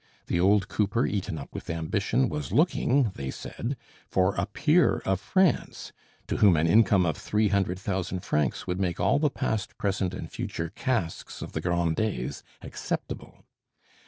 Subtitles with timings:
[0.25, 3.77] The old cooper, eaten up with ambition, was looking, they said,
[4.07, 5.91] for a peer of France,
[6.25, 10.15] to whom an income of three hundred thousand francs would make all the past, present,
[10.15, 13.45] and future casks of the Grandets acceptable.